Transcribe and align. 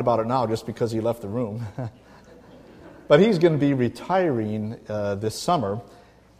about 0.00 0.20
it 0.20 0.26
now 0.26 0.46
just 0.46 0.64
because 0.64 0.90
he 0.90 1.02
left 1.02 1.20
the 1.20 1.28
room. 1.28 1.66
but 3.08 3.20
he's 3.20 3.36
going 3.38 3.52
to 3.52 3.58
be 3.58 3.74
retiring 3.74 4.74
uh, 4.88 5.16
this 5.16 5.38
summer. 5.38 5.82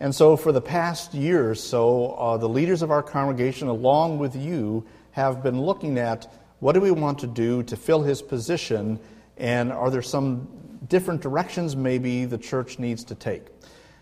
And 0.01 0.15
so, 0.15 0.39
for 0.39 0.53
the 0.53 0.61
past 0.63 1.13
year 1.13 1.51
or 1.51 1.55
so, 1.55 2.13
uh, 2.13 2.39
the 2.39 2.49
leaders 2.49 2.81
of 2.81 2.91
our 2.91 3.03
congregation, 3.03 3.69
along 3.69 4.19
with 4.19 4.35
you, 4.35 4.87
have 5.11 5.43
been 5.43 5.61
looking 5.61 5.99
at 5.99 6.33
what 6.61 6.73
do 6.73 6.81
we 6.81 6.93
want 6.93 7.19
to 7.19 7.27
do 7.27 7.63
to 7.65 7.77
fill 7.77 8.03
his 8.03 8.23
position, 8.23 8.99
and 9.37 9.71
are 9.71 9.91
there 9.91 10.01
some 10.01 10.49
different 10.89 11.21
directions 11.21 11.77
maybe 11.77 12.25
the 12.25 12.39
church 12.39 12.79
needs 12.79 13.05
to 13.05 13.15
take. 13.15 13.49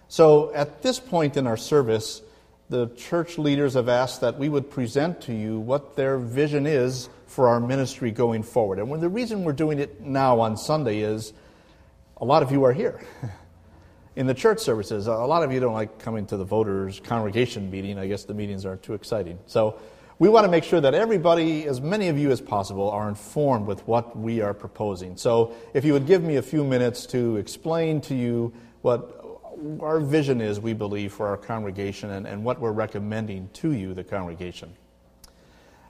So, 0.07 0.55
at 0.55 0.81
this 0.83 1.01
point 1.01 1.37
in 1.37 1.49
our 1.49 1.57
service, 1.57 2.23
the 2.71 2.87
church 2.91 3.37
leaders 3.37 3.75
have 3.75 3.89
asked 3.89 4.21
that 4.21 4.39
we 4.39 4.49
would 4.49 4.71
present 4.71 5.21
to 5.23 5.35
you 5.35 5.59
what 5.59 5.97
their 5.97 6.19
vision 6.19 6.67
is 6.67 7.09
for 7.27 7.49
our 7.49 7.59
ministry 7.59 8.13
going 8.13 8.45
forward. 8.45 8.79
And 8.79 8.89
when 8.89 9.01
the 9.01 9.09
reason 9.09 9.43
we're 9.43 9.53
doing 9.53 9.81
it 9.81 10.01
now 10.01 10.39
on 10.39 10.57
Sunday 10.57 11.01
is 11.01 11.33
a 12.17 12.25
lot 12.25 12.45
of 12.45 12.53
you 12.53 12.63
are 12.63 12.73
here 12.73 13.01
in 14.17 14.29
the 14.29 14.35
church 14.35 14.61
services. 14.61 15.09
A 15.09 15.13
lot 15.13 15.43
of 15.43 15.53
you 15.53 15.59
don't 15.59 15.75
like 15.75 15.99
coming 15.99 16.27
to 16.27 16.37
the 16.37 16.45
voters' 16.45 17.01
congregation 17.01 17.73
meeting. 17.73 17.99
I 17.99 18.07
guess 18.07 18.25
the 18.25 18.35
meetings 18.35 18.65
are 18.65 18.77
too 18.77 18.95
exciting. 18.95 19.41
So 19.47 19.81
we 20.21 20.29
want 20.29 20.45
to 20.45 20.51
make 20.51 20.63
sure 20.63 20.81
that 20.81 20.95
everybody, 20.95 21.65
as 21.67 21.81
many 21.81 22.07
of 22.07 22.19
you 22.19 22.31
as 22.31 22.41
possible, 22.41 22.89
are 22.91 23.09
informed 23.09 23.67
with 23.67 23.85
what 23.89 24.17
we 24.17 24.43
are 24.43 24.55
proposing. 24.55 25.17
So 25.17 25.55
if 25.75 25.85
you 25.85 25.93
would 25.93 26.07
give 26.07 26.23
me 26.23 26.37
a 26.37 26.43
few 26.43 26.63
minutes 26.63 27.05
to 27.07 27.37
explain 27.37 28.01
to 28.03 28.15
you 28.15 28.53
what 28.83 29.20
our 29.81 30.01
vision 30.01 30.41
is, 30.41 30.61
we 30.61 30.73
believe, 30.73 31.13
for 31.13 31.27
our 31.27 31.37
congregation 31.37 32.11
and, 32.11 32.27
and 32.27 32.45
what 32.45 32.61
we're 32.61 32.73
recommending 32.73 33.49
to 33.55 33.73
you, 33.73 33.95
the 33.95 34.05
congregation. 34.05 34.73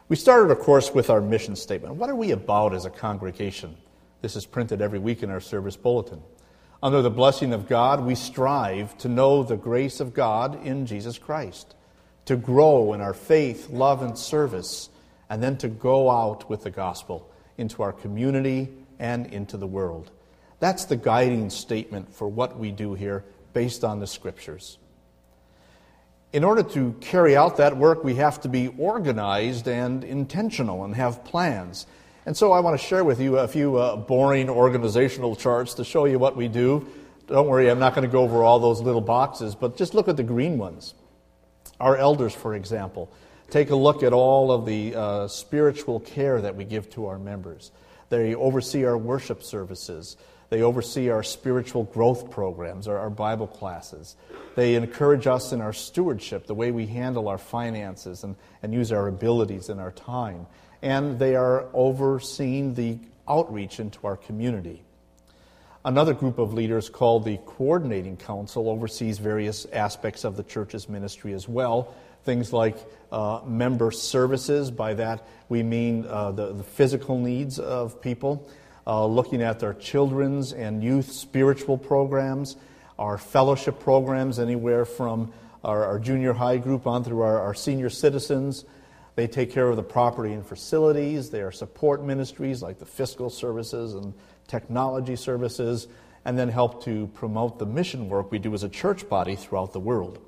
We 0.08 0.16
started, 0.16 0.50
of 0.50 0.58
course, 0.58 0.92
with 0.92 1.08
our 1.08 1.20
mission 1.20 1.54
statement. 1.54 1.94
What 1.94 2.10
are 2.10 2.16
we 2.16 2.32
about 2.32 2.74
as 2.74 2.84
a 2.84 2.90
congregation? 2.90 3.76
This 4.22 4.36
is 4.36 4.44
printed 4.44 4.82
every 4.82 4.98
week 4.98 5.22
in 5.22 5.30
our 5.30 5.40
service 5.40 5.76
bulletin. 5.76 6.20
Under 6.82 7.02
the 7.02 7.10
blessing 7.10 7.52
of 7.52 7.68
God, 7.68 8.04
we 8.04 8.14
strive 8.14 8.96
to 8.98 9.08
know 9.08 9.42
the 9.42 9.56
grace 9.56 10.00
of 10.00 10.14
God 10.14 10.64
in 10.66 10.86
Jesus 10.86 11.18
Christ, 11.18 11.74
to 12.24 12.36
grow 12.36 12.92
in 12.92 13.00
our 13.00 13.14
faith, 13.14 13.70
love, 13.70 14.02
and 14.02 14.18
service, 14.18 14.88
and 15.28 15.42
then 15.42 15.56
to 15.58 15.68
go 15.68 16.10
out 16.10 16.48
with 16.50 16.64
the 16.64 16.70
gospel 16.70 17.30
into 17.56 17.82
our 17.82 17.92
community 17.92 18.68
and 18.98 19.26
into 19.26 19.56
the 19.56 19.66
world. 19.66 20.10
That's 20.58 20.86
the 20.86 20.96
guiding 20.96 21.50
statement 21.50 22.14
for 22.14 22.28
what 22.28 22.58
we 22.58 22.70
do 22.70 22.94
here 22.94 23.24
based 23.52 23.84
on 23.84 24.00
the 24.00 24.06
scriptures 24.06 24.78
in 26.32 26.44
order 26.44 26.62
to 26.62 26.94
carry 27.00 27.36
out 27.36 27.56
that 27.56 27.76
work, 27.76 28.04
we 28.04 28.14
have 28.14 28.40
to 28.42 28.48
be 28.48 28.68
organized 28.78 29.66
and 29.66 30.04
intentional 30.04 30.84
and 30.84 30.94
have 30.94 31.24
plans. 31.24 31.86
And 32.24 32.36
so 32.36 32.52
I 32.52 32.60
want 32.60 32.80
to 32.80 32.86
share 32.86 33.02
with 33.02 33.20
you 33.20 33.38
a 33.38 33.48
few 33.48 33.76
uh, 33.76 33.96
boring 33.96 34.48
organizational 34.48 35.34
charts 35.34 35.74
to 35.74 35.84
show 35.84 36.04
you 36.04 36.18
what 36.18 36.36
we 36.36 36.46
do. 36.46 36.86
Don't 37.26 37.48
worry, 37.48 37.68
I'm 37.68 37.78
not 37.78 37.94
going 37.94 38.06
to 38.06 38.12
go 38.12 38.22
over 38.22 38.44
all 38.44 38.60
those 38.60 38.80
little 38.80 39.00
boxes, 39.00 39.54
but 39.54 39.76
just 39.76 39.94
look 39.94 40.08
at 40.08 40.16
the 40.16 40.22
green 40.22 40.58
ones. 40.58 40.94
Our 41.80 41.96
elders, 41.96 42.34
for 42.34 42.54
example, 42.54 43.12
take 43.50 43.70
a 43.70 43.76
look 43.76 44.02
at 44.02 44.12
all 44.12 44.52
of 44.52 44.66
the 44.66 44.94
uh, 44.94 45.28
spiritual 45.28 46.00
care 46.00 46.40
that 46.40 46.54
we 46.54 46.64
give 46.64 46.90
to 46.90 47.06
our 47.06 47.18
members. 47.18 47.72
They 48.08 48.34
oversee 48.34 48.84
our 48.84 48.98
worship 48.98 49.42
services. 49.42 50.16
They 50.50 50.62
oversee 50.62 51.10
our 51.10 51.22
spiritual 51.22 51.84
growth 51.84 52.30
programs, 52.30 52.88
our, 52.88 52.98
our, 52.98 53.10
Bible 53.10 53.46
classes. 53.46 54.16
They 54.56 54.74
encourage 54.74 55.28
us 55.28 55.52
in 55.52 55.60
our 55.60 55.72
stewardship, 55.72 56.48
the 56.48 56.56
way 56.56 56.72
we 56.72 56.86
handle 56.86 57.28
our 57.28 57.38
finances 57.38 58.24
and, 58.24 58.34
and 58.60 58.74
use 58.74 58.90
our 58.90 59.06
abilities 59.06 59.68
and 59.68 59.80
our 59.80 59.92
time. 59.92 60.48
And 60.82 61.20
they 61.20 61.36
are 61.36 61.68
overseeing 61.72 62.74
the 62.74 62.98
outreach 63.28 63.78
into 63.78 64.04
our 64.04 64.16
community. 64.16 64.82
Another 65.84 66.14
group 66.14 66.38
of 66.38 66.52
leaders 66.52 66.90
called 66.90 67.24
the 67.24 67.38
Coordinating 67.46 68.16
Council 68.16 68.68
oversees 68.68 69.18
various 69.18 69.66
aspects 69.66 70.24
of 70.24 70.36
the 70.36 70.42
church's 70.42 70.88
ministry 70.88 71.32
as 71.32 71.48
well. 71.48 71.94
Things 72.24 72.52
like 72.52 72.76
uh, 73.12 73.40
member 73.46 73.92
services, 73.92 74.70
by 74.70 74.94
that 74.94 75.26
we 75.48 75.62
mean 75.62 76.06
uh, 76.06 76.32
the, 76.32 76.52
the 76.52 76.64
physical 76.64 77.18
needs 77.18 77.60
of 77.60 78.02
people 78.02 78.46
uh, 78.86 79.06
looking 79.06 79.42
at 79.42 79.60
their 79.60 79.74
children's 79.74 80.52
and 80.52 80.82
youth 80.82 81.12
spiritual 81.12 81.78
programs, 81.78 82.56
our 82.98 83.18
fellowship 83.18 83.80
programs, 83.80 84.38
anywhere 84.38 84.84
from 84.84 85.32
our, 85.64 85.84
our 85.84 85.98
junior 85.98 86.32
high 86.32 86.56
group 86.56 86.86
on 86.86 87.04
through 87.04 87.20
our, 87.20 87.40
our 87.40 87.54
senior 87.54 87.90
citizens. 87.90 88.64
They 89.16 89.26
take 89.26 89.52
care 89.52 89.68
of 89.68 89.76
the 89.76 89.82
property 89.82 90.32
and 90.32 90.46
facilities. 90.46 91.30
They 91.30 91.42
are 91.42 91.52
support 91.52 92.02
ministries 92.02 92.62
like 92.62 92.78
the 92.78 92.86
fiscal 92.86 93.28
services 93.28 93.94
and 93.94 94.14
technology 94.46 95.16
services, 95.16 95.88
and 96.24 96.38
then 96.38 96.48
help 96.48 96.84
to 96.84 97.06
promote 97.14 97.58
the 97.58 97.66
mission 97.66 98.08
work 98.08 98.30
we 98.30 98.38
do 98.38 98.52
as 98.54 98.62
a 98.62 98.68
church 98.68 99.08
body 99.08 99.36
throughout 99.36 99.72
the 99.72 99.80
world. 99.80 100.18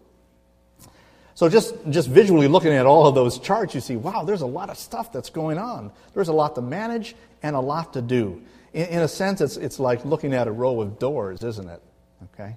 So 1.35 1.49
just, 1.49 1.75
just 1.89 2.09
visually 2.09 2.47
looking 2.47 2.73
at 2.73 2.87
all 2.87 3.07
of 3.07 3.15
those 3.15 3.39
charts, 3.39 3.75
you 3.75 3.81
see, 3.81 3.97
wow, 3.97 4.23
there's 4.23 4.43
a 4.43 4.47
lot 4.47 4.69
of 4.69 4.79
stuff 4.79 5.13
that's 5.13 5.31
going 5.31 5.59
on. 5.59 5.91
There's 6.15 6.29
a 6.29 6.33
lot 6.33 6.55
to 6.57 6.63
manage 6.63 7.17
and 7.43 7.57
a 7.57 7.61
lot 7.61 7.93
to 7.95 8.03
do. 8.03 8.43
In, 8.73 8.87
in 8.87 8.99
a 9.01 9.09
sense, 9.09 9.41
it's, 9.41 9.57
it's 9.57 9.79
like 9.79 10.05
looking 10.05 10.35
at 10.35 10.49
a 10.49 10.53
row 10.53 10.81
of 10.81 10.99
doors, 10.99 11.43
isn't 11.43 11.69
it? 11.69 11.83
Okay? 12.35 12.57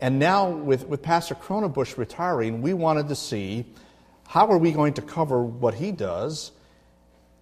And 0.00 0.18
now, 0.18 0.48
with, 0.48 0.86
with 0.88 1.00
Pastor 1.00 1.34
Kronebusch 1.34 1.96
retiring, 1.96 2.60
we 2.60 2.74
wanted 2.74 3.08
to 3.08 3.14
see 3.14 3.64
how 4.26 4.48
are 4.48 4.58
we 4.58 4.72
going 4.72 4.94
to 4.94 5.02
cover 5.02 5.44
what 5.44 5.74
he 5.74 5.92
does, 5.92 6.52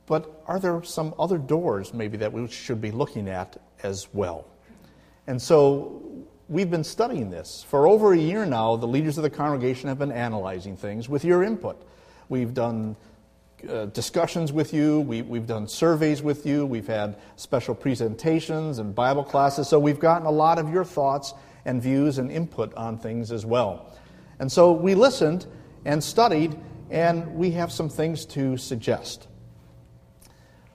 but 0.07 0.43
are 0.47 0.59
there 0.59 0.83
some 0.83 1.15
other 1.19 1.39
doors 1.39 1.95
maybe 1.95 2.17
that 2.19 2.33
we 2.33 2.49
should 2.49 2.81
be 2.81 2.91
looking 2.91 3.29
at 3.29 3.57
as 3.83 4.09
well? 4.13 4.47
And 5.27 5.41
so 5.41 6.03
we've 6.49 6.71
been 6.71 6.85
studying 6.85 7.31
this. 7.31 7.65
For 7.69 7.87
over 7.87 8.13
a 8.13 8.19
year 8.19 8.45
now, 8.45 8.77
the 8.77 8.89
leaders 8.89 9.17
of 9.17 9.23
the 9.23 9.31
congregation 9.31 9.89
have 9.89 9.99
been 9.99 10.13
analyzing 10.13 10.77
things 10.77 11.09
with 11.09 11.25
your 11.25 11.45
input. 11.45 11.81
We've 12.29 12.53
done 12.53 12.97
uh, 13.69 13.87
discussions 13.87 14.53
with 14.53 14.73
you, 14.73 15.01
we, 15.01 15.23
we've 15.23 15.47
done 15.47 15.69
surveys 15.69 16.23
with 16.23 16.47
you, 16.47 16.67
we've 16.67 16.87
had 16.87 17.17
special 17.37 17.75
presentations 17.75 18.79
and 18.79 18.95
Bible 18.95 19.25
classes, 19.25 19.69
so 19.69 19.79
we've 19.79 20.01
gotten 20.01 20.27
a 20.27 20.31
lot 20.31 20.59
of 20.59 20.73
your 20.73 20.85
thoughts 20.85 21.35
and 21.65 21.83
views 21.83 22.19
and 22.19 22.31
input 22.31 22.75
on 22.75 22.99
things 22.99 23.33
as 23.33 23.45
well. 23.45 23.95
And 24.39 24.51
so 24.51 24.73
we 24.73 24.95
listened 24.95 25.47
and 25.85 26.03
studied, 26.03 26.59
and 26.91 27.35
we 27.35 27.53
have 27.53 27.71
some 27.71 27.89
things 27.89 28.25
to 28.27 28.57
suggest. 28.57 29.29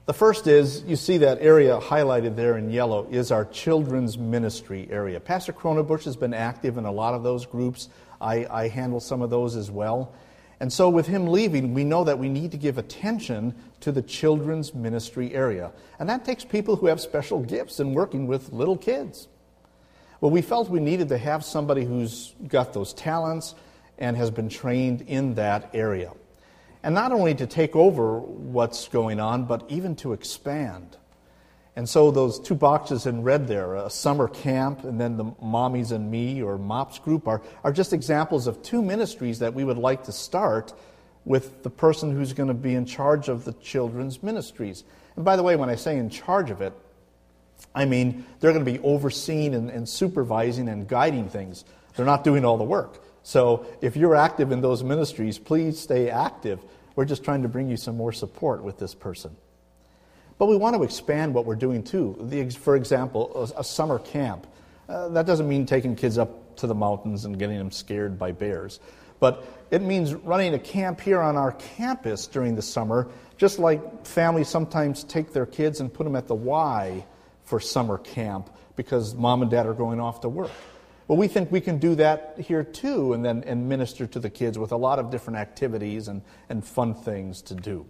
The 0.05 0.13
first 0.13 0.45
is 0.45 0.83
you 0.83 0.95
see 0.95 1.17
that 1.17 1.41
area 1.41 1.79
highlighted 1.79 2.35
there 2.35 2.57
in 2.57 2.69
yellow 2.69 3.07
is 3.09 3.31
our 3.31 3.45
children's 3.45 4.19
ministry 4.19 4.87
area. 4.91 5.19
Pastor 5.19 5.51
Kronebusch 5.51 6.03
has 6.03 6.15
been 6.15 6.33
active 6.33 6.77
in 6.77 6.85
a 6.85 6.91
lot 6.91 7.15
of 7.15 7.23
those 7.23 7.47
groups. 7.47 7.89
I, 8.21 8.45
I 8.45 8.67
handle 8.67 8.99
some 8.99 9.23
of 9.23 9.31
those 9.31 9.55
as 9.55 9.71
well. 9.71 10.13
And 10.65 10.73
so, 10.73 10.89
with 10.89 11.05
him 11.05 11.27
leaving, 11.27 11.75
we 11.75 11.83
know 11.83 12.03
that 12.05 12.17
we 12.17 12.27
need 12.27 12.49
to 12.49 12.57
give 12.57 12.79
attention 12.79 13.53
to 13.81 13.91
the 13.91 14.01
children's 14.01 14.73
ministry 14.73 15.31
area. 15.31 15.71
And 15.99 16.09
that 16.09 16.25
takes 16.25 16.43
people 16.43 16.75
who 16.75 16.87
have 16.87 16.99
special 16.99 17.39
gifts 17.39 17.79
in 17.79 17.93
working 17.93 18.25
with 18.25 18.51
little 18.51 18.75
kids. 18.75 19.27
Well, 20.21 20.31
we 20.31 20.41
felt 20.41 20.67
we 20.71 20.79
needed 20.79 21.09
to 21.09 21.19
have 21.19 21.45
somebody 21.45 21.85
who's 21.85 22.33
got 22.47 22.73
those 22.73 22.95
talents 22.95 23.53
and 23.99 24.17
has 24.17 24.31
been 24.31 24.49
trained 24.49 25.01
in 25.01 25.35
that 25.35 25.69
area. 25.75 26.11
And 26.81 26.95
not 26.95 27.11
only 27.11 27.35
to 27.35 27.45
take 27.45 27.75
over 27.75 28.17
what's 28.17 28.87
going 28.87 29.19
on, 29.19 29.45
but 29.45 29.69
even 29.69 29.95
to 29.97 30.13
expand. 30.13 30.97
And 31.75 31.89
so 31.89 32.09
those 32.09 32.39
two 32.39 32.55
boxes 32.55 33.05
in 33.05 33.23
red 33.23 33.47
there, 33.47 33.75
a 33.75 33.89
summer 33.89 34.29
camp 34.29 34.85
and 34.85 34.99
then 34.99 35.17
the 35.17 35.25
Mommies 35.25 35.91
and 35.91 36.09
Me 36.09 36.41
or 36.41 36.57
MOPS 36.57 36.99
group, 36.99 37.27
are, 37.27 37.41
are 37.63 37.73
just 37.73 37.91
examples 37.91 38.47
of 38.47 38.63
two 38.63 38.81
ministries 38.81 39.39
that 39.39 39.53
we 39.53 39.65
would 39.65 39.77
like 39.77 40.05
to 40.05 40.13
start 40.13 40.73
with 41.25 41.63
the 41.63 41.69
person 41.69 42.15
who's 42.15 42.31
going 42.31 42.47
to 42.47 42.53
be 42.53 42.75
in 42.75 42.85
charge 42.85 43.27
of 43.27 43.43
the 43.43 43.53
children's 43.53 44.23
ministries. 44.23 44.85
And 45.17 45.25
by 45.25 45.35
the 45.35 45.43
way, 45.43 45.55
when 45.57 45.69
I 45.69 45.75
say 45.75 45.97
in 45.97 46.09
charge 46.09 46.49
of 46.49 46.61
it, 46.61 46.71
I 47.73 47.83
mean 47.85 48.25
they're 48.39 48.53
going 48.53 48.63
to 48.63 48.71
be 48.71 48.79
overseeing 48.79 49.53
and, 49.53 49.69
and 49.69 49.89
supervising 49.89 50.69
and 50.69 50.87
guiding 50.87 51.29
things. 51.29 51.65
They're 51.95 52.05
not 52.05 52.23
doing 52.23 52.45
all 52.45 52.57
the 52.57 52.63
work. 52.63 53.03
So 53.23 53.65
if 53.81 53.97
you're 53.97 54.15
active 54.15 54.51
in 54.51 54.61
those 54.61 54.83
ministries, 54.83 55.39
please 55.39 55.79
stay 55.79 56.09
active. 56.09 56.59
We're 56.95 57.05
just 57.05 57.23
trying 57.23 57.41
to 57.41 57.49
bring 57.49 57.69
you 57.69 57.75
some 57.75 57.97
more 57.97 58.13
support 58.13 58.63
with 58.63 58.77
this 58.77 58.93
person. 58.93 59.35
But 60.37 60.47
we 60.47 60.55
want 60.55 60.75
to 60.75 60.83
expand 60.83 61.33
what 61.33 61.45
we're 61.45 61.55
doing 61.55 61.83
too. 61.83 62.17
The, 62.19 62.49
for 62.49 62.75
example, 62.75 63.31
a, 63.55 63.61
a 63.61 63.63
summer 63.63 63.99
camp. 63.99 64.47
Uh, 64.87 65.09
that 65.09 65.25
doesn't 65.25 65.47
mean 65.47 65.65
taking 65.65 65.95
kids 65.95 66.17
up 66.17 66.57
to 66.57 66.67
the 66.67 66.75
mountains 66.75 67.25
and 67.25 67.39
getting 67.39 67.57
them 67.57 67.71
scared 67.71 68.19
by 68.19 68.31
bears. 68.31 68.79
But 69.19 69.45
it 69.71 69.81
means 69.81 70.13
running 70.13 70.53
a 70.53 70.59
camp 70.59 70.99
here 71.01 71.21
on 71.21 71.37
our 71.37 71.53
campus 71.53 72.27
during 72.27 72.55
the 72.55 72.61
summer, 72.61 73.07
just 73.37 73.59
like 73.59 74.05
families 74.05 74.49
sometimes 74.49 75.03
take 75.03 75.33
their 75.33 75.45
kids 75.45 75.79
and 75.79 75.93
put 75.93 76.03
them 76.03 76.15
at 76.15 76.27
the 76.27 76.35
Y 76.35 77.05
for 77.45 77.59
summer 77.59 77.97
camp 77.97 78.49
because 78.75 79.15
mom 79.15 79.41
and 79.41 79.49
dad 79.49 79.65
are 79.65 79.73
going 79.73 79.99
off 79.99 80.21
to 80.21 80.29
work. 80.29 80.51
Well, 81.07 81.17
we 81.17 81.27
think 81.27 81.51
we 81.51 81.61
can 81.61 81.77
do 81.77 81.95
that 81.95 82.35
here 82.39 82.63
too 82.63 83.13
and 83.13 83.23
then 83.23 83.43
and 83.45 83.69
minister 83.69 84.07
to 84.07 84.19
the 84.19 84.29
kids 84.29 84.57
with 84.57 84.71
a 84.71 84.77
lot 84.77 84.99
of 84.99 85.11
different 85.11 85.37
activities 85.37 86.07
and, 86.07 86.21
and 86.49 86.65
fun 86.65 86.93
things 86.93 87.41
to 87.43 87.55
do. 87.55 87.85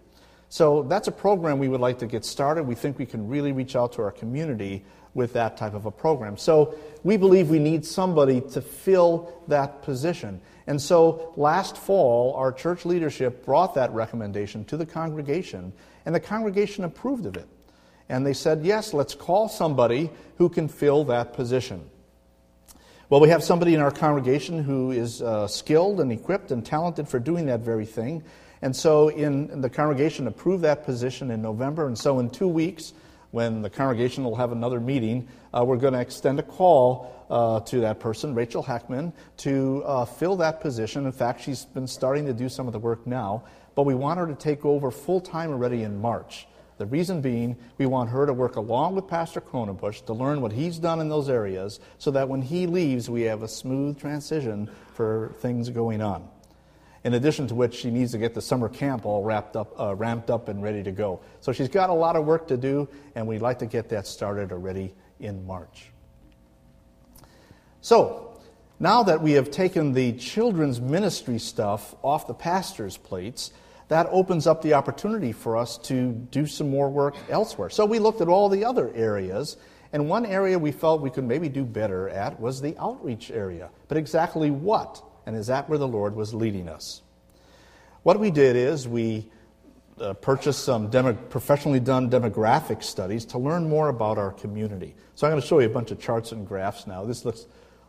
So 0.48 0.84
that's 0.84 1.08
a 1.08 1.12
program 1.12 1.58
we 1.58 1.68
would 1.68 1.80
like 1.80 1.98
to 1.98 2.06
get 2.06 2.24
started. 2.24 2.64
We 2.64 2.74
think 2.74 2.98
we 2.98 3.06
can 3.06 3.28
really 3.28 3.52
reach 3.52 3.76
out 3.76 3.92
to 3.94 4.02
our 4.02 4.12
community 4.12 4.84
with 5.14 5.32
that 5.32 5.56
type 5.56 5.74
of 5.74 5.86
a 5.86 5.90
program. 5.90 6.36
So 6.36 6.74
we 7.02 7.16
believe 7.16 7.48
we 7.48 7.58
need 7.58 7.84
somebody 7.84 8.40
to 8.52 8.60
fill 8.60 9.42
that 9.48 9.82
position. 9.82 10.40
And 10.66 10.80
so 10.80 11.32
last 11.36 11.76
fall, 11.76 12.34
our 12.34 12.52
church 12.52 12.84
leadership 12.84 13.44
brought 13.44 13.74
that 13.74 13.90
recommendation 13.92 14.64
to 14.66 14.76
the 14.76 14.86
congregation, 14.86 15.72
and 16.04 16.14
the 16.14 16.20
congregation 16.20 16.84
approved 16.84 17.26
of 17.26 17.36
it. 17.36 17.48
And 18.08 18.26
they 18.26 18.34
said, 18.34 18.64
yes, 18.64 18.92
let's 18.94 19.14
call 19.14 19.48
somebody 19.48 20.10
who 20.38 20.48
can 20.48 20.68
fill 20.68 21.04
that 21.04 21.32
position. 21.32 21.88
Well, 23.08 23.20
we 23.20 23.28
have 23.30 23.42
somebody 23.42 23.74
in 23.74 23.80
our 23.80 23.90
congregation 23.90 24.62
who 24.62 24.90
is 24.90 25.22
uh, 25.22 25.46
skilled 25.46 26.00
and 26.00 26.12
equipped 26.12 26.50
and 26.50 26.64
talented 26.64 27.08
for 27.08 27.18
doing 27.18 27.46
that 27.46 27.60
very 27.60 27.86
thing. 27.86 28.22
And 28.62 28.74
so 28.74 29.08
in, 29.08 29.60
the 29.60 29.70
congregation 29.70 30.26
approved 30.26 30.64
that 30.64 30.84
position 30.84 31.30
in 31.30 31.42
November. 31.42 31.86
And 31.86 31.98
so 31.98 32.18
in 32.18 32.30
two 32.30 32.48
weeks, 32.48 32.92
when 33.30 33.62
the 33.62 33.70
congregation 33.70 34.24
will 34.24 34.36
have 34.36 34.52
another 34.52 34.80
meeting, 34.80 35.28
uh, 35.52 35.64
we're 35.64 35.76
going 35.76 35.92
to 35.92 36.00
extend 36.00 36.38
a 36.38 36.42
call 36.42 37.12
uh, 37.28 37.60
to 37.60 37.80
that 37.80 38.00
person, 38.00 38.34
Rachel 38.34 38.62
Heckman, 38.62 39.12
to 39.38 39.82
uh, 39.84 40.04
fill 40.04 40.36
that 40.36 40.60
position. 40.60 41.06
In 41.06 41.12
fact, 41.12 41.42
she's 41.42 41.64
been 41.64 41.86
starting 41.86 42.24
to 42.26 42.32
do 42.32 42.48
some 42.48 42.66
of 42.66 42.72
the 42.72 42.78
work 42.78 43.06
now, 43.06 43.44
but 43.74 43.82
we 43.82 43.94
want 43.94 44.18
her 44.18 44.26
to 44.26 44.34
take 44.34 44.64
over 44.64 44.90
full 44.90 45.20
time 45.20 45.50
already 45.50 45.82
in 45.82 46.00
March. 46.00 46.46
The 46.78 46.86
reason 46.86 47.22
being, 47.22 47.56
we 47.78 47.86
want 47.86 48.10
her 48.10 48.26
to 48.26 48.34
work 48.34 48.56
along 48.56 48.94
with 48.96 49.08
Pastor 49.08 49.40
Cronenbush 49.40 50.04
to 50.06 50.12
learn 50.12 50.42
what 50.42 50.52
he's 50.52 50.78
done 50.78 51.00
in 51.00 51.08
those 51.08 51.30
areas 51.30 51.80
so 51.96 52.10
that 52.10 52.28
when 52.28 52.42
he 52.42 52.66
leaves, 52.66 53.08
we 53.08 53.22
have 53.22 53.42
a 53.42 53.48
smooth 53.48 53.98
transition 53.98 54.70
for 54.94 55.34
things 55.40 55.70
going 55.70 56.02
on. 56.02 56.28
In 57.06 57.14
addition 57.14 57.46
to 57.46 57.54
which, 57.54 57.76
she 57.76 57.92
needs 57.92 58.10
to 58.10 58.18
get 58.18 58.34
the 58.34 58.42
summer 58.42 58.68
camp 58.68 59.06
all 59.06 59.22
wrapped 59.22 59.54
up, 59.54 59.80
uh, 59.80 59.94
ramped 59.94 60.28
up 60.28 60.48
and 60.48 60.60
ready 60.60 60.82
to 60.82 60.90
go. 60.90 61.20
So 61.40 61.52
she's 61.52 61.68
got 61.68 61.88
a 61.88 61.92
lot 61.92 62.16
of 62.16 62.24
work 62.24 62.48
to 62.48 62.56
do, 62.56 62.88
and 63.14 63.28
we'd 63.28 63.42
like 63.42 63.60
to 63.60 63.66
get 63.66 63.90
that 63.90 64.08
started 64.08 64.50
already 64.50 64.92
in 65.20 65.46
March. 65.46 65.92
So, 67.80 68.40
now 68.80 69.04
that 69.04 69.22
we 69.22 69.32
have 69.34 69.52
taken 69.52 69.92
the 69.92 70.14
children's 70.14 70.80
ministry 70.80 71.38
stuff 71.38 71.94
off 72.02 72.26
the 72.26 72.34
pastor's 72.34 72.96
plates, 72.96 73.52
that 73.86 74.08
opens 74.10 74.48
up 74.48 74.62
the 74.62 74.74
opportunity 74.74 75.30
for 75.30 75.56
us 75.56 75.78
to 75.84 76.10
do 76.10 76.44
some 76.44 76.68
more 76.68 76.90
work 76.90 77.14
elsewhere. 77.30 77.70
So 77.70 77.86
we 77.86 78.00
looked 78.00 78.20
at 78.20 78.26
all 78.26 78.48
the 78.48 78.64
other 78.64 78.92
areas, 78.96 79.56
and 79.92 80.08
one 80.08 80.26
area 80.26 80.58
we 80.58 80.72
felt 80.72 81.02
we 81.02 81.10
could 81.10 81.22
maybe 81.22 81.48
do 81.48 81.64
better 81.64 82.08
at 82.08 82.40
was 82.40 82.60
the 82.60 82.76
outreach 82.80 83.30
area. 83.30 83.70
But 83.86 83.96
exactly 83.96 84.50
what? 84.50 85.04
And 85.26 85.36
is 85.36 85.48
that 85.48 85.68
where 85.68 85.78
the 85.78 85.88
Lord 85.88 86.14
was 86.14 86.32
leading 86.32 86.68
us? 86.68 87.02
What 88.04 88.20
we 88.20 88.30
did 88.30 88.54
is 88.56 88.86
we 88.86 89.28
uh, 90.00 90.12
purchased 90.14 90.64
some 90.64 90.88
demo- 90.88 91.14
professionally 91.14 91.80
done 91.80 92.08
demographic 92.08 92.82
studies 92.82 93.24
to 93.26 93.38
learn 93.38 93.68
more 93.68 93.88
about 93.88 94.18
our 94.18 94.30
community. 94.30 94.94
So 95.14 95.26
I'm 95.26 95.32
going 95.32 95.42
to 95.42 95.46
show 95.46 95.58
you 95.58 95.66
a 95.66 95.70
bunch 95.70 95.90
of 95.90 95.98
charts 95.98 96.32
and 96.32 96.46
graphs 96.46 96.86
now. 96.86 97.04
This 97.04 97.24
looks 97.24 97.46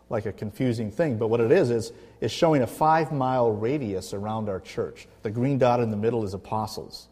like 0.10 0.25
a 0.25 0.31
confusing 0.31 0.89
thing, 0.89 1.18
but 1.18 1.28
what 1.28 1.39
it 1.39 1.51
is 1.51 1.69
is 1.69 1.92
is 2.22 2.31
showing 2.31 2.62
a 2.62 2.68
five 2.68 3.12
mile 3.12 3.51
radius 3.51 4.13
around 4.13 4.50
our 4.50 4.60
church. 4.60 5.07
The 5.22 5.30
green 5.30 5.57
dot 5.57 5.80
in 5.80 5.92
the 5.92 5.98
middle 5.98 6.24
is 6.24 6.34
apostles. 6.34 7.07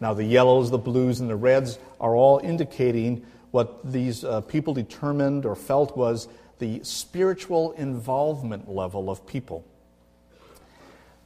Now, 0.00 0.14
the 0.14 0.24
yellows, 0.24 0.70
the 0.70 0.78
blues, 0.78 1.20
and 1.20 1.30
the 1.30 1.36
reds 1.36 1.78
are 2.00 2.16
all 2.16 2.40
indicating 2.42 3.24
what 3.52 3.92
these 3.92 4.24
uh, 4.24 4.40
people 4.40 4.74
determined 4.74 5.46
or 5.46 5.54
felt 5.54 5.96
was 5.96 6.26
the 6.64 6.82
spiritual 6.82 7.72
involvement 7.72 8.70
level 8.70 9.10
of 9.10 9.26
people. 9.26 9.66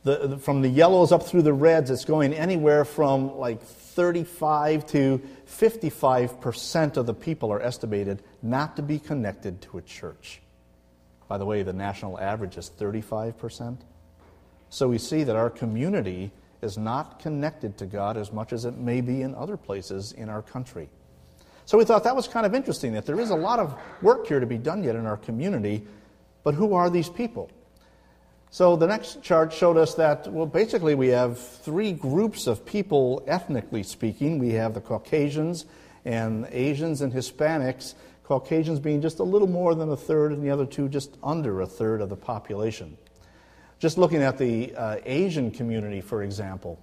The, 0.02 0.26
the, 0.26 0.38
from 0.38 0.62
the 0.62 0.68
yellows 0.68 1.12
up 1.12 1.22
through 1.22 1.42
the 1.42 1.52
reds, 1.52 1.92
it's 1.92 2.04
going 2.04 2.34
anywhere 2.34 2.84
from 2.84 3.38
like 3.38 3.62
35 3.62 4.84
to 4.88 5.22
55 5.46 6.40
percent 6.40 6.96
of 6.96 7.06
the 7.06 7.14
people 7.14 7.52
are 7.52 7.62
estimated 7.62 8.20
not 8.42 8.74
to 8.76 8.82
be 8.82 8.98
connected 8.98 9.62
to 9.62 9.78
a 9.78 9.82
church. 9.82 10.40
By 11.28 11.38
the 11.38 11.46
way, 11.46 11.62
the 11.62 11.72
national 11.72 12.18
average 12.18 12.56
is 12.56 12.68
35%. 12.76 13.76
So 14.70 14.88
we 14.88 14.98
see 14.98 15.22
that 15.22 15.36
our 15.36 15.50
community 15.50 16.32
is 16.62 16.76
not 16.76 17.20
connected 17.20 17.78
to 17.78 17.86
God 17.86 18.16
as 18.16 18.32
much 18.32 18.52
as 18.52 18.64
it 18.64 18.76
may 18.76 19.00
be 19.02 19.22
in 19.22 19.36
other 19.36 19.56
places 19.56 20.10
in 20.10 20.28
our 20.28 20.42
country. 20.42 20.88
So 21.68 21.76
we 21.76 21.84
thought 21.84 22.02
that 22.04 22.16
was 22.16 22.26
kind 22.26 22.46
of 22.46 22.54
interesting 22.54 22.94
that 22.94 23.04
there 23.04 23.20
is 23.20 23.28
a 23.28 23.36
lot 23.36 23.58
of 23.58 23.78
work 24.00 24.26
here 24.26 24.40
to 24.40 24.46
be 24.46 24.56
done 24.56 24.82
yet 24.82 24.96
in 24.96 25.04
our 25.04 25.18
community, 25.18 25.86
but 26.42 26.54
who 26.54 26.72
are 26.72 26.88
these 26.88 27.10
people? 27.10 27.50
So 28.48 28.74
the 28.74 28.86
next 28.86 29.22
chart 29.22 29.52
showed 29.52 29.76
us 29.76 29.92
that, 29.96 30.26
well, 30.32 30.46
basically 30.46 30.94
we 30.94 31.08
have 31.08 31.38
three 31.38 31.92
groups 31.92 32.46
of 32.46 32.64
people, 32.64 33.22
ethnically 33.26 33.82
speaking. 33.82 34.38
We 34.38 34.52
have 34.52 34.72
the 34.72 34.80
Caucasians 34.80 35.66
and 36.06 36.48
Asians 36.52 37.02
and 37.02 37.12
Hispanics 37.12 37.92
Caucasians 38.24 38.80
being 38.80 39.02
just 39.02 39.18
a 39.18 39.22
little 39.22 39.46
more 39.46 39.74
than 39.74 39.90
a 39.90 39.96
third, 39.96 40.32
and 40.32 40.42
the 40.42 40.48
other 40.48 40.64
two 40.64 40.88
just 40.88 41.18
under 41.22 41.60
a 41.60 41.66
third 41.66 42.00
of 42.00 42.08
the 42.08 42.16
population. 42.16 42.96
Just 43.78 43.98
looking 43.98 44.22
at 44.22 44.38
the 44.38 44.74
uh, 44.74 44.96
Asian 45.04 45.50
community, 45.50 46.00
for 46.00 46.22
example, 46.22 46.82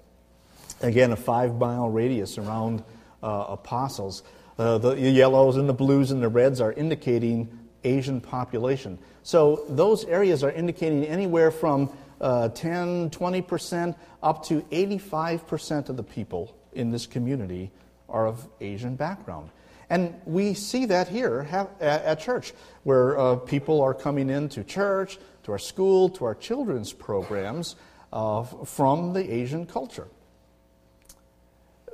again, 0.82 1.12
a 1.12 1.16
five 1.16 1.56
mile 1.56 1.90
radius 1.90 2.38
around 2.38 2.84
uh, 3.24 3.46
apostles. 3.50 4.22
Uh, 4.57 4.78
the 4.78 4.96
yellows 4.96 5.57
and 5.57 5.68
the 5.68 5.74
blues 5.74 6.12
and 6.12 6.24
the 6.24 6.30
reds 6.30 6.62
are 6.62 6.72
indicating 6.74 7.60
Asian 7.84 8.22
population. 8.22 8.98
So 9.24 9.66
those 9.69 10.06
areas 10.06 10.44
are 10.44 10.52
indicating 10.52 11.04
anywhere 11.06 11.52
from 11.52 11.90
uh, 12.22 12.50
10, 12.50 13.10
20% 13.10 13.96
up 14.24 14.46
to 14.46 14.62
85% 14.62 15.90
of 15.90 15.98
the 15.98 16.04
people 16.04 16.56
in 16.74 16.92
this 16.92 17.06
community 17.06 17.72
are 18.07 18.28
of 18.28 18.48
Asian 18.62 18.96
background. 18.96 19.50
And 19.90 20.16
we 20.25 20.54
see 20.54 20.86
that 20.88 21.08
here 21.08 21.48
at 21.80 22.19
church, 22.19 22.54
where 22.84 23.19
uh, 23.19 23.36
people 23.36 23.81
are 23.81 23.94
coming 23.94 24.30
into 24.30 24.63
church, 24.63 25.19
to 25.44 25.51
our 25.51 25.60
school, 25.60 26.10
to 26.10 26.25
our 26.25 26.34
children's 26.34 26.92
programs 26.92 27.75
uh, 28.12 28.44
from 28.44 29.13
the 29.13 29.31
Asian 29.31 29.68
culture. 29.68 30.08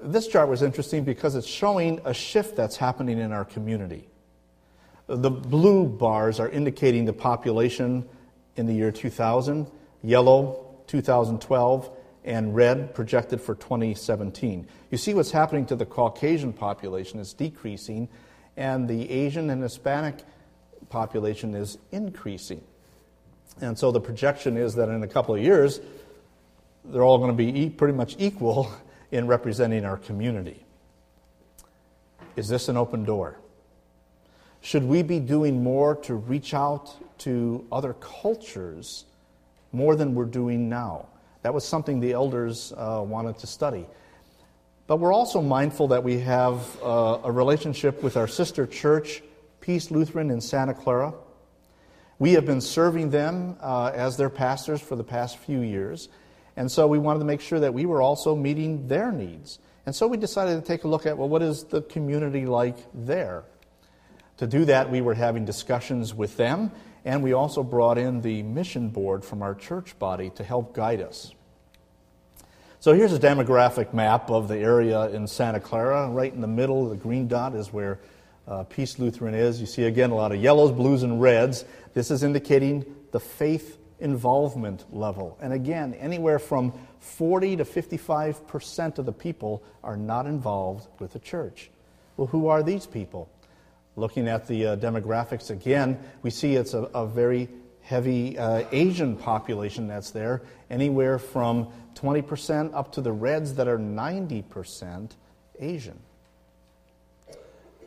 This 0.03 0.27
chart 0.27 0.49
was 0.49 0.63
interesting 0.63 1.03
because 1.03 1.35
it's 1.35 1.47
showing 1.47 2.01
a 2.05 2.13
shift 2.13 2.55
that's 2.55 2.75
happening 2.77 3.19
in 3.19 3.31
our 3.31 3.45
community. 3.45 4.07
The 5.07 5.29
blue 5.29 5.85
bars 5.85 6.39
are 6.39 6.49
indicating 6.49 7.05
the 7.05 7.13
population 7.13 8.07
in 8.55 8.65
the 8.65 8.73
year 8.73 8.91
2000, 8.91 9.69
yellow, 10.03 10.65
2012, 10.87 11.89
and 12.23 12.55
red 12.55 12.93
projected 12.95 13.41
for 13.41 13.55
2017. 13.55 14.67
You 14.89 14.97
see 14.97 15.13
what's 15.13 15.31
happening 15.31 15.65
to 15.67 15.75
the 15.75 15.85
Caucasian 15.85 16.53
population 16.53 17.19
is 17.19 17.33
decreasing, 17.33 18.09
and 18.57 18.87
the 18.87 19.09
Asian 19.09 19.49
and 19.49 19.61
Hispanic 19.61 20.23
population 20.89 21.53
is 21.53 21.77
increasing. 21.91 22.63
And 23.59 23.77
so 23.77 23.91
the 23.91 24.01
projection 24.01 24.57
is 24.57 24.75
that 24.75 24.89
in 24.89 25.03
a 25.03 25.07
couple 25.07 25.35
of 25.35 25.41
years, 25.41 25.79
they're 26.85 27.03
all 27.03 27.17
going 27.17 27.35
to 27.35 27.51
be 27.51 27.69
pretty 27.69 27.93
much 27.93 28.15
equal 28.17 28.71
in 29.11 29.27
representing 29.27 29.85
our 29.85 29.97
community. 29.97 30.65
Is 32.35 32.47
this 32.47 32.69
an 32.69 32.77
open 32.77 33.03
door? 33.03 33.37
Should 34.61 34.83
we 34.83 35.03
be 35.03 35.19
doing 35.19 35.63
more 35.63 35.95
to 35.97 36.15
reach 36.15 36.53
out 36.53 36.93
to 37.19 37.65
other 37.71 37.93
cultures 37.93 39.05
more 39.71 39.95
than 39.95 40.15
we're 40.15 40.25
doing 40.25 40.69
now? 40.69 41.07
That 41.41 41.53
was 41.53 41.65
something 41.65 41.99
the 41.99 42.13
elders 42.13 42.71
uh, 42.77 43.03
wanted 43.05 43.39
to 43.39 43.47
study. 43.47 43.85
But 44.87 44.97
we're 44.97 45.13
also 45.13 45.41
mindful 45.41 45.89
that 45.89 46.03
we 46.03 46.19
have 46.19 46.65
uh, 46.83 47.19
a 47.23 47.31
relationship 47.31 48.03
with 48.03 48.17
our 48.17 48.27
sister 48.27 48.67
church, 48.67 49.23
Peace 49.59 49.89
Lutheran 49.89 50.29
in 50.29 50.41
Santa 50.41 50.73
Clara. 50.73 51.13
We 52.19 52.33
have 52.33 52.45
been 52.45 52.61
serving 52.61 53.09
them 53.09 53.57
uh, 53.61 53.91
as 53.95 54.17
their 54.17 54.29
pastors 54.29 54.79
for 54.79 54.95
the 54.95 55.03
past 55.03 55.37
few 55.37 55.61
years, 55.61 56.09
and 56.61 56.71
so 56.71 56.85
we 56.85 56.99
wanted 56.99 57.17
to 57.17 57.25
make 57.25 57.41
sure 57.41 57.59
that 57.59 57.73
we 57.73 57.87
were 57.87 58.03
also 58.03 58.35
meeting 58.35 58.87
their 58.87 59.11
needs. 59.11 59.57
And 59.87 59.95
so 59.95 60.05
we 60.05 60.15
decided 60.15 60.61
to 60.61 60.67
take 60.67 60.83
a 60.83 60.87
look 60.87 61.07
at 61.07 61.17
well, 61.17 61.27
what 61.27 61.41
is 61.41 61.63
the 61.63 61.81
community 61.81 62.45
like 62.45 62.77
there? 62.93 63.45
To 64.37 64.45
do 64.45 64.65
that, 64.65 64.91
we 64.91 65.01
were 65.01 65.15
having 65.15 65.43
discussions 65.43 66.13
with 66.13 66.37
them 66.37 66.71
and 67.03 67.23
we 67.23 67.33
also 67.33 67.63
brought 67.63 67.97
in 67.97 68.21
the 68.21 68.43
mission 68.43 68.89
board 68.89 69.25
from 69.25 69.41
our 69.41 69.55
church 69.55 69.97
body 69.97 70.29
to 70.35 70.43
help 70.43 70.75
guide 70.75 71.01
us. 71.01 71.33
So 72.79 72.93
here's 72.93 73.13
a 73.13 73.19
demographic 73.19 73.91
map 73.91 74.29
of 74.29 74.47
the 74.47 74.59
area 74.59 75.09
in 75.09 75.25
Santa 75.25 75.59
Clara. 75.59 76.11
Right 76.11 76.31
in 76.31 76.41
the 76.41 76.47
middle, 76.47 76.89
the 76.89 76.95
green 76.95 77.27
dot 77.27 77.55
is 77.55 77.73
where 77.73 77.99
uh, 78.47 78.65
Peace 78.65 78.99
Lutheran 78.99 79.33
is. 79.33 79.59
You 79.59 79.65
see 79.65 79.85
again 79.85 80.11
a 80.11 80.15
lot 80.15 80.31
of 80.31 80.39
yellows, 80.39 80.71
blues, 80.71 81.01
and 81.01 81.19
reds. 81.19 81.65
This 81.95 82.11
is 82.11 82.21
indicating 82.21 82.85
the 83.13 83.19
faith 83.19 83.79
involvement 84.01 84.85
level. 84.93 85.37
And 85.41 85.53
again, 85.53 85.93
anywhere 85.93 86.39
from 86.39 86.73
40 86.99 87.57
to 87.57 87.65
55 87.65 88.47
percent 88.47 88.99
of 88.99 89.05
the 89.05 89.13
people 89.13 89.63
are 89.83 89.95
not 89.95 90.25
involved 90.25 90.87
with 90.99 91.13
the 91.13 91.19
church. 91.19 91.69
Well, 92.17 92.27
who 92.27 92.47
are 92.47 92.61
these 92.61 92.85
people? 92.85 93.29
Looking 93.95 94.27
at 94.27 94.47
the 94.47 94.67
uh, 94.67 94.75
demographics 94.77 95.49
again, 95.49 95.99
we 96.21 96.29
see 96.29 96.55
it's 96.55 96.73
a, 96.73 96.83
a 96.93 97.05
very 97.05 97.49
heavy 97.81 98.37
uh, 98.37 98.63
Asian 98.71 99.15
population 99.15 99.87
that's 99.87 100.11
there, 100.11 100.41
anywhere 100.69 101.19
from 101.19 101.67
20% 101.95 102.73
up 102.73 102.91
to 102.93 103.01
the 103.01 103.11
Reds 103.11 103.53
that 103.55 103.67
are 103.67 103.77
90% 103.77 105.11
Asian. 105.59 105.99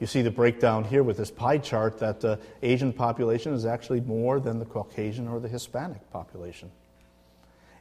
You 0.04 0.08
see 0.08 0.20
the 0.20 0.30
breakdown 0.30 0.84
here 0.84 1.02
with 1.02 1.16
this 1.16 1.30
pie 1.30 1.56
chart 1.56 1.98
that 2.00 2.20
the 2.20 2.38
Asian 2.60 2.92
population 2.92 3.54
is 3.54 3.64
actually 3.64 4.02
more 4.02 4.38
than 4.38 4.58
the 4.58 4.66
Caucasian 4.66 5.26
or 5.26 5.40
the 5.40 5.48
Hispanic 5.48 6.10
population. 6.10 6.70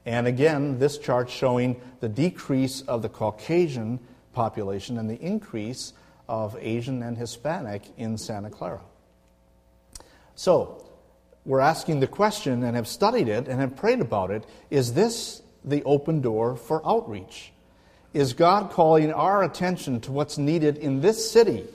And 0.05 0.25
again, 0.25 0.79
this 0.79 0.97
chart 0.97 1.29
showing 1.29 1.81
the 1.99 2.07
decrease 2.07 2.79
of 2.83 3.01
the 3.01 3.09
Caucasian 3.09 3.99
population 4.31 4.97
and 4.97 5.09
the 5.09 5.19
increase 5.19 5.91
of 6.29 6.55
Asian 6.61 7.03
and 7.03 7.17
Hispanic 7.17 7.83
in 7.97 8.17
Santa 8.17 8.49
Clara. 8.49 8.79
So, 10.35 10.81
we're 11.43 11.59
asking 11.59 11.99
the 11.99 12.07
question 12.07 12.63
and 12.63 12.77
have 12.77 12.87
studied 12.87 13.27
it 13.27 13.49
and 13.49 13.59
have 13.59 13.75
prayed 13.75 13.99
about 13.99 14.31
it 14.31 14.45
is 14.69 14.93
this 14.93 15.41
the 15.65 15.83
open 15.83 16.21
door 16.21 16.55
for 16.55 16.81
outreach? 16.87 17.51
Is 18.13 18.31
God 18.31 18.71
calling 18.71 19.11
our 19.11 19.43
attention 19.43 19.99
to 19.99 20.13
what's 20.13 20.37
needed 20.37 20.77
in 20.77 21.01
this 21.01 21.29
city? 21.29 21.65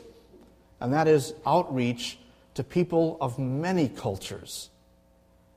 And 0.80 0.92
that 0.92 1.08
is 1.08 1.35
outreach 1.47 2.18
to 2.54 2.64
people 2.64 3.16
of 3.20 3.38
many 3.38 3.88
cultures. 3.88 4.70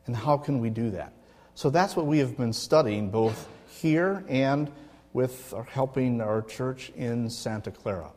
And 0.05 0.15
how 0.15 0.37
can 0.37 0.59
we 0.59 0.69
do 0.69 0.91
that? 0.91 1.13
So 1.55 1.69
that's 1.69 1.95
what 1.95 2.05
we 2.05 2.19
have 2.19 2.37
been 2.37 2.53
studying 2.53 3.09
both 3.09 3.47
here 3.69 4.23
and 4.27 4.71
with 5.13 5.53
helping 5.69 6.21
our 6.21 6.41
church 6.41 6.91
in 6.95 7.29
Santa 7.29 7.71
Clara. 7.71 8.11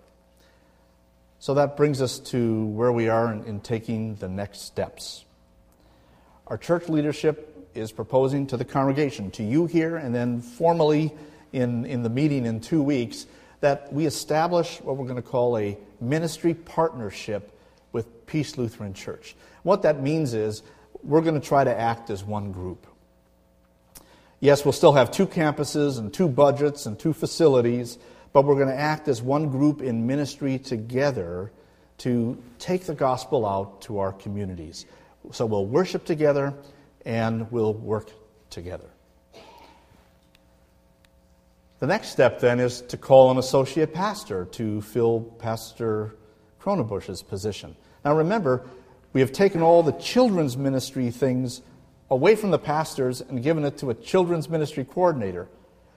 So 1.38 1.54
that 1.54 1.76
brings 1.76 2.00
us 2.00 2.18
to 2.20 2.66
where 2.66 2.92
we 2.92 3.08
are 3.08 3.32
in, 3.32 3.44
in 3.44 3.60
taking 3.60 4.14
the 4.14 4.28
next 4.28 4.62
steps. 4.62 5.24
Our 6.46 6.56
church 6.56 6.88
leadership 6.88 7.68
is 7.74 7.92
proposing 7.92 8.46
to 8.46 8.56
the 8.56 8.64
congregation, 8.64 9.30
to 9.32 9.42
you 9.42 9.66
here, 9.66 9.96
and 9.96 10.14
then 10.14 10.40
formally 10.40 11.12
in, 11.52 11.84
in 11.84 12.02
the 12.02 12.08
meeting 12.08 12.46
in 12.46 12.60
two 12.60 12.82
weeks, 12.82 13.26
that 13.60 13.92
we 13.92 14.06
establish 14.06 14.80
what 14.80 14.96
we're 14.96 15.06
going 15.06 15.16
to 15.16 15.22
call 15.22 15.56
a 15.58 15.78
ministry 16.00 16.54
partnership 16.54 17.58
with 17.92 18.26
Peace 18.26 18.58
Lutheran 18.58 18.94
Church. 18.94 19.34
What 19.62 19.82
that 19.82 20.02
means 20.02 20.34
is 20.34 20.62
we're 21.02 21.22
going 21.22 21.40
to 21.40 21.46
try 21.46 21.64
to 21.64 21.78
act 21.78 22.10
as 22.10 22.24
one 22.24 22.52
group. 22.52 22.86
Yes, 24.40 24.64
we'll 24.64 24.72
still 24.72 24.92
have 24.92 25.10
two 25.10 25.26
campuses 25.26 25.98
and 25.98 26.12
two 26.12 26.28
budgets 26.28 26.86
and 26.86 26.98
two 26.98 27.12
facilities, 27.12 27.98
but 28.32 28.44
we're 28.44 28.56
going 28.56 28.68
to 28.68 28.78
act 28.78 29.08
as 29.08 29.22
one 29.22 29.48
group 29.48 29.80
in 29.80 30.06
ministry 30.06 30.58
together 30.58 31.50
to 31.98 32.42
take 32.58 32.84
the 32.84 32.94
gospel 32.94 33.46
out 33.46 33.80
to 33.82 33.98
our 33.98 34.12
communities. 34.12 34.84
So 35.30 35.46
we'll 35.46 35.66
worship 35.66 36.04
together 36.04 36.52
and 37.06 37.50
we'll 37.50 37.74
work 37.74 38.10
together. 38.50 38.93
The 41.84 41.88
next 41.88 42.08
step 42.08 42.40
then 42.40 42.60
is 42.60 42.80
to 42.88 42.96
call 42.96 43.30
an 43.30 43.36
associate 43.36 43.92
pastor 43.92 44.46
to 44.52 44.80
fill 44.80 45.20
Pastor 45.20 46.16
Kronebusch's 46.58 47.22
position. 47.22 47.76
Now 48.06 48.16
remember, 48.16 48.64
we 49.12 49.20
have 49.20 49.32
taken 49.32 49.60
all 49.60 49.82
the 49.82 49.92
children's 49.92 50.56
ministry 50.56 51.10
things 51.10 51.60
away 52.10 52.36
from 52.36 52.52
the 52.52 52.58
pastors 52.58 53.20
and 53.20 53.42
given 53.42 53.66
it 53.66 53.76
to 53.76 53.90
a 53.90 53.94
children's 53.94 54.48
ministry 54.48 54.86
coordinator. 54.86 55.46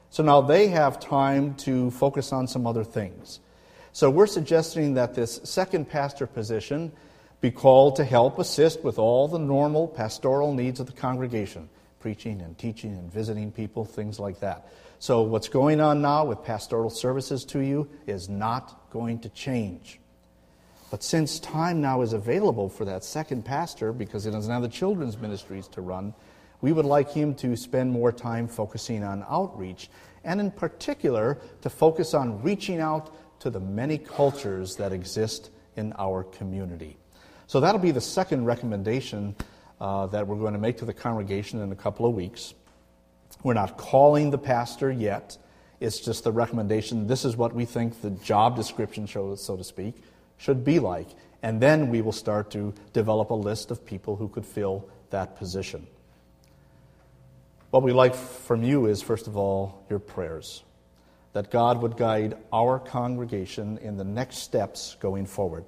So 0.10 0.24
now 0.24 0.42
they 0.42 0.68
have 0.68 1.00
time 1.00 1.56
to 1.60 1.90
focus 1.92 2.34
on 2.34 2.50
some 2.50 2.68
other 2.68 2.84
things. 2.84 3.40
So 3.94 4.10
we're 4.10 4.28
suggesting 4.28 4.96
that 4.96 5.14
this 5.14 5.40
second 5.46 5.88
pastor 5.90 6.28
position 6.28 6.92
be 7.40 7.50
called 7.50 7.96
to 7.96 8.04
help 8.04 8.40
assist 8.40 8.84
with 8.84 9.00
all 9.00 9.30
the 9.30 9.40
normal 9.40 9.88
pastoral 9.88 10.54
needs 10.54 10.82
of 10.82 10.88
the 10.88 10.92
congregation 10.92 11.70
preaching 12.00 12.42
and 12.42 12.58
teaching 12.58 12.92
and 12.92 13.12
visiting 13.12 13.52
people, 13.52 13.84
things 13.86 14.20
like 14.20 14.40
that. 14.40 14.68
So, 15.00 15.22
what's 15.22 15.48
going 15.48 15.80
on 15.80 16.02
now 16.02 16.26
with 16.26 16.44
pastoral 16.44 16.90
services 16.90 17.46
to 17.46 17.60
you 17.60 17.88
is 18.08 18.30
not 18.30 18.90
going 18.90 19.20
to 19.20 19.30
change. 19.30 20.00
But 20.90 21.04
since 21.04 21.40
time 21.40 21.82
now 21.82 22.02
is 22.02 22.14
available 22.14 22.68
for 22.68 22.84
that 22.86 23.04
second 23.04 23.46
pastor, 23.46 23.94
because 23.94 24.24
he 24.24 24.32
doesn't 24.32 24.52
have 24.52 24.64
the 24.64 24.68
children's 24.68 25.18
ministries 25.18 25.68
to 25.70 25.82
run, 25.82 26.16
we 26.62 26.72
would 26.72 26.86
like 26.86 27.12
him 27.12 27.36
to 27.36 27.56
spend 27.56 27.92
more 27.92 28.12
time 28.12 28.48
focusing 28.48 29.04
on 29.04 29.24
outreach, 29.30 29.90
and 30.24 30.40
in 30.40 30.50
particular, 30.50 31.38
to 31.62 31.70
focus 31.70 32.16
on 32.16 32.42
reaching 32.42 32.80
out 32.80 33.14
to 33.42 33.52
the 33.52 33.60
many 33.60 34.00
cultures 34.00 34.76
that 34.78 34.92
exist 34.92 35.52
in 35.76 35.94
our 36.00 36.24
community. 36.24 36.98
So 37.46 37.60
that'll 37.60 37.80
be 37.80 37.92
the 37.92 38.02
second 38.02 38.46
recommendation 38.46 39.36
uh, 39.80 40.08
that 40.08 40.26
we're 40.26 40.38
going 40.38 40.54
to 40.54 40.60
make 40.60 40.78
to 40.78 40.86
the 40.86 40.94
congregation 40.94 41.62
in 41.62 41.72
a 41.72 41.76
couple 41.76 42.08
of 42.08 42.16
weeks. 42.16 42.56
We're 43.44 43.54
not 43.54 43.78
calling 43.78 44.32
the 44.32 44.38
pastor 44.38 44.92
yet. 44.92 45.38
It's 45.80 46.00
just 46.00 46.24
the 46.24 46.32
recommendation. 46.32 47.08
This 47.08 47.24
is 47.24 47.38
what 47.38 47.54
we 47.54 47.66
think 47.66 48.02
the 48.02 48.10
job 48.10 48.56
description 48.56 49.06
shows, 49.06 49.44
so 49.44 49.56
to 49.56 49.64
speak, 49.64 49.96
should 50.38 50.64
be 50.64 50.80
like. 50.80 51.08
And 51.44 51.62
then 51.62 51.90
we 51.90 52.02
will 52.02 52.12
start 52.12 52.50
to 52.52 52.74
develop 52.94 53.30
a 53.30 53.36
list 53.36 53.70
of 53.70 53.86
people 53.86 54.16
who 54.16 54.28
could 54.28 54.46
fill 54.46 54.90
that 55.12 55.38
position. 55.38 55.86
What 57.70 57.84
we 57.84 57.92
like 57.92 58.16
from 58.16 58.64
you 58.64 58.88
is, 58.88 59.02
first 59.02 59.28
of 59.28 59.38
all, 59.38 59.86
your 59.90 60.00
prayers. 60.00 60.64
That 61.34 61.52
God 61.52 61.82
would 61.82 61.96
guide 61.96 62.36
our 62.52 62.80
congregation 62.80 63.78
in 63.80 63.98
the 63.98 64.04
next 64.04 64.38
steps 64.38 64.98
going 65.00 65.28
forward. 65.28 65.66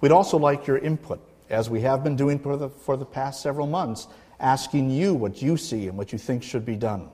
We'd 0.00 0.12
also 0.12 0.36
like 0.36 0.66
your 0.66 0.78
input, 0.78 1.20
as 1.48 1.70
we 1.70 1.80
have 1.80 2.04
been 2.04 2.16
doing 2.16 2.38
for 2.38 2.56
the, 2.56 2.68
for 2.68 2.96
the 2.96 3.06
past 3.06 3.40
several 3.40 3.66
months, 3.66 4.08
asking 4.40 4.90
you 4.90 5.14
what 5.14 5.42
you 5.42 5.56
see 5.56 5.88
and 5.88 5.96
what 5.96 6.12
you 6.12 6.18
think 6.18 6.42
should 6.42 6.64
be 6.64 6.76
done. 6.76 7.08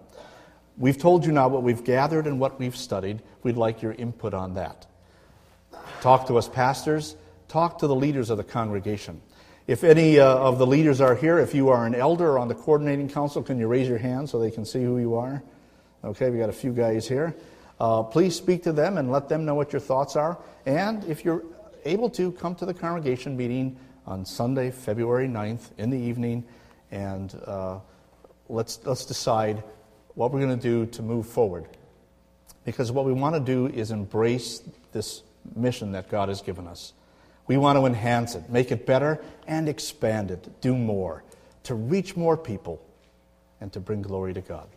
We've 0.77 0.99
told 0.99 1.25
you 1.25 1.33
now 1.33 1.49
what 1.49 1.63
we've 1.63 1.85
gathered 1.85 2.27
and 2.27 2.41
what 2.41 2.59
we've 2.59 2.77
studied. 2.77 3.23
We'd 3.43 3.57
like 3.57 3.81
your 3.81 3.93
input 3.93 4.35
on 4.35 4.55
that. 4.55 4.87
Talk 6.01 6.27
to 6.27 6.37
us, 6.37 6.49
pastors. 6.49 7.17
Talk 7.49 7.79
to 7.79 7.87
the 7.87 7.95
leaders 7.95 8.31
of 8.31 8.39
the 8.39 8.45
congregation. 8.45 9.21
If 9.67 9.85
any 9.85 10.19
uh, 10.19 10.27
of 10.27 10.59
the 10.59 10.67
leaders 10.67 11.01
are 11.01 11.15
here, 11.15 11.39
if 11.39 11.55
you 11.55 11.69
are 11.69 11.87
an 11.87 11.95
elder 11.95 12.39
on 12.39 12.49
the 12.49 12.55
coordinating 12.55 13.09
council, 13.09 13.43
can 13.43 13.59
you 13.59 13.67
raise 13.67 13.89
your 13.89 13.99
hand 13.99 14.29
so 14.29 14.39
they 14.39 14.51
can 14.51 14.65
see 14.65 14.83
who 14.83 14.99
you 14.99 15.15
are? 15.15 15.43
Okay, 16.03 16.29
we 16.29 16.39
got 16.39 16.51
a 16.51 16.53
few 16.53 16.73
guys 16.73 17.09
here. 17.09 17.35
Uh, 17.81 18.03
please 18.03 18.37
speak 18.37 18.63
to 18.65 18.73
them 18.73 18.99
and 18.99 19.11
let 19.11 19.29
them 19.29 19.45
know 19.45 19.55
what 19.55 19.73
your 19.73 19.81
thoughts 19.81 20.17
are. 20.17 20.39
And 20.67 21.05
if 21.05 21.25
you're 21.25 21.43
able 21.85 22.11
to, 22.11 22.33
come 22.33 22.55
to 22.57 22.67
the 22.67 22.75
congregation 22.75 23.37
meeting 23.37 23.77
on 24.07 24.27
Sunday, 24.27 24.71
February 24.71 25.29
9th 25.29 25.71
in 25.79 25.91
the 25.91 25.99
evening 25.99 26.45
and 26.95 27.35
uh, 27.45 27.81
let's, 28.49 28.79
let's 28.85 29.05
decide 29.05 29.63
what 30.15 30.33
we're 30.33 30.41
going 30.41 30.57
to 30.57 30.63
do 30.63 30.87
to 30.93 31.03
move 31.03 31.27
forward. 31.27 31.67
Because 32.65 32.93
what 32.93 33.05
we 33.05 33.13
want 33.13 33.35
to 33.35 33.41
do 33.41 33.67
is 33.67 33.91
embrace 33.91 34.63
this 34.93 35.23
mission 35.57 35.93
that 35.93 36.09
God 36.09 36.29
has 36.29 36.41
given 36.41 36.69
us. 36.69 36.93
We 37.49 37.57
want 37.57 37.77
to 37.79 37.85
enhance 37.85 38.37
it, 38.37 38.49
make 38.49 38.71
it 38.71 38.87
better, 38.87 39.21
and 39.47 39.69
expand 39.69 40.31
it, 40.31 40.61
do 40.63 40.75
more, 40.75 41.25
to 41.65 41.75
reach 41.75 42.17
more 42.17 42.37
people, 42.37 42.81
and 43.61 43.73
to 43.73 43.81
bring 43.81 44.01
glory 44.01 44.33
to 44.33 44.41
God. 44.41 44.69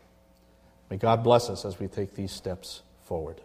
May 0.90 0.98
God 0.98 1.24
bless 1.24 1.50
us 1.50 1.66
as 1.66 1.80
we 1.80 1.88
take 1.88 2.16
these 2.16 2.32
steps 2.32 2.82
forward. 3.06 3.40